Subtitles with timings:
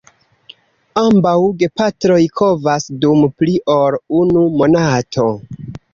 [1.01, 5.29] Ambaŭ gepatroj kovas dum pli ol unu monato.